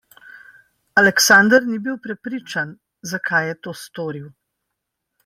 Aleksander 1.01 1.67
ni 1.73 1.77
bil 1.87 1.99
prepričan, 2.05 2.71
zakaj 3.13 3.43
je 3.51 3.55
to 3.69 3.75
storil. 3.83 4.27